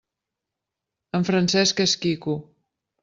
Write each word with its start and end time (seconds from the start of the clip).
En 1.19 1.27
Francesc 1.29 1.83
és 1.85 1.97
quico. 2.07 2.39